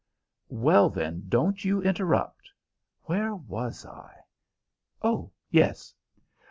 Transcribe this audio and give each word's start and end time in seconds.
"Well, 0.49 0.89
then, 0.89 1.25
don't 1.29 1.63
you 1.63 1.83
interrupt. 1.83 2.49
Where 3.03 3.35
was 3.35 3.85
I? 3.85 4.21
Oh 5.03 5.31
yes." 5.51 5.93